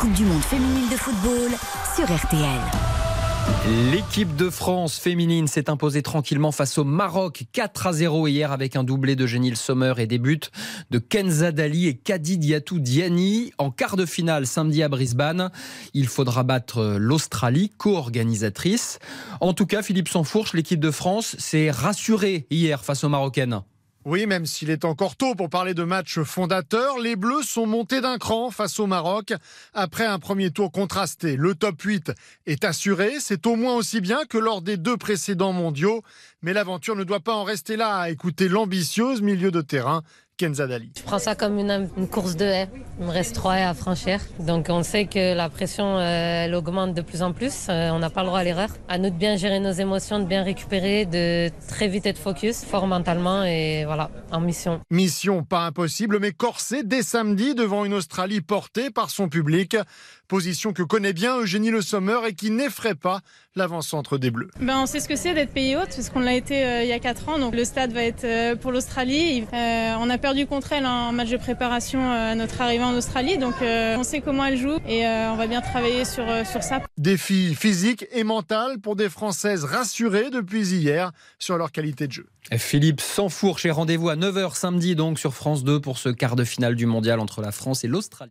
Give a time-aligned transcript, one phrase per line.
[0.00, 1.50] Coupe du Monde féminine de football
[1.94, 2.60] sur RTL.
[3.92, 8.76] L'équipe de France féminine s'est imposée tranquillement face au Maroc 4 à 0 hier avec
[8.76, 10.40] un doublé de Genil Sommer et des buts
[10.90, 15.50] de Kenza Dali et Kadi Diatou Diani en quart de finale samedi à Brisbane.
[15.92, 19.00] Il faudra battre l'Australie, co-organisatrice.
[19.42, 23.60] En tout cas, Philippe Sansfourche, l'équipe de France s'est rassurée hier face aux Marocaines.
[24.06, 28.00] Oui, même s'il est encore tôt pour parler de match fondateur, les Bleus sont montés
[28.00, 29.34] d'un cran face au Maroc.
[29.74, 32.12] Après un premier tour contrasté, le top 8
[32.46, 33.16] est assuré.
[33.20, 36.02] C'est au moins aussi bien que lors des deux précédents mondiaux.
[36.40, 40.02] Mais l'aventure ne doit pas en rester là à écouter l'ambitieuse milieu de terrain
[40.40, 42.68] je prends ça comme une, course de haie.
[42.98, 44.20] Il me reste trois haies à franchir.
[44.38, 47.66] Donc on sait que la pression, euh, elle augmente de plus en plus.
[47.68, 48.70] Euh, on n'a pas le droit à l'erreur.
[48.88, 52.64] À nous de bien gérer nos émotions, de bien récupérer, de très vite être focus,
[52.64, 54.80] fort mentalement et voilà, en mission.
[54.90, 59.76] Mission pas impossible, mais corsée dès samedi devant une Australie portée par son public.
[60.28, 63.20] Position que connaît bien Eugénie Le Sommer et qui n'effraie pas
[63.56, 64.48] l'avant-centre des Bleus.
[64.60, 66.88] Ben, on sait ce que c'est d'être pays hôte, parce qu'on l'a été euh, il
[66.88, 67.38] y a 4 ans.
[67.40, 69.44] Donc le stade va être pour l'Australie.
[69.52, 73.36] on a perdu contre elle en match de préparation à notre arrivée en Australie.
[73.36, 76.44] Donc euh, on sait comment elle joue et euh, on va bien travailler sur, euh,
[76.44, 76.80] sur ça.
[76.98, 82.26] Défi physique et mental pour des Françaises rassurées depuis hier sur leur qualité de jeu.
[82.52, 86.44] Philippe Sansfourche et rendez-vous à 9h samedi donc sur France 2 pour ce quart de
[86.44, 88.28] finale du mondial entre la France et l'Australie.